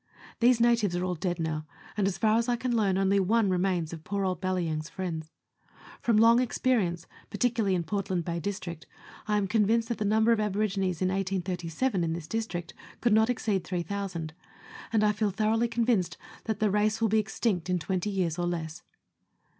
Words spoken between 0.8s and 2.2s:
are all dead now, and, as